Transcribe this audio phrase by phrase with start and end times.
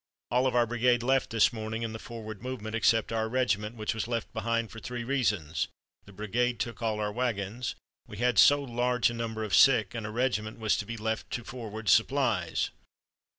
[0.31, 3.93] All of our brigade left this morning in the forward movement except our regiment, which
[3.93, 5.67] was left behind for three reasons
[6.05, 7.75] the brigade took all our wagons,
[8.07, 11.29] we had so large a number of sick, and a regiment was to be left
[11.33, 12.71] to forward supplies.